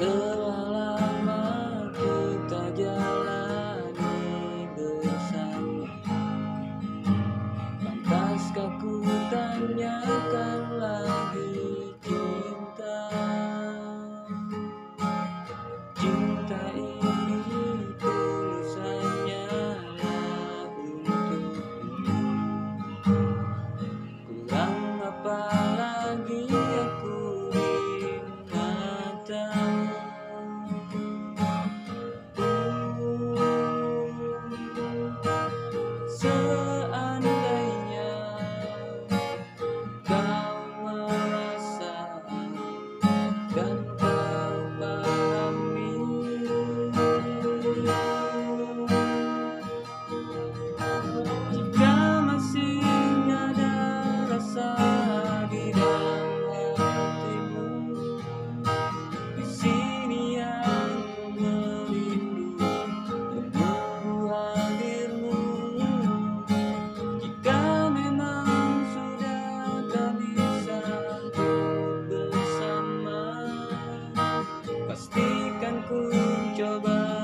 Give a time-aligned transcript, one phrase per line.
[0.00, 0.64] Telah
[0.96, 1.44] lama
[1.92, 5.92] kita jalani bersama.
[7.84, 11.19] Pantaskah ku tanyakan lagi
[76.60, 77.19] your love.